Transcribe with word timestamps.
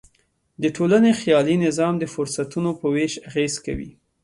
د 0.61 0.63
ټولنې 0.75 1.11
خیالي 1.21 1.55
نظام 1.65 1.93
د 1.99 2.03
فرصتونو 2.13 2.69
په 2.79 2.85
وېش 2.95 3.13
اغېز 3.29 3.53
کوي. 3.65 3.91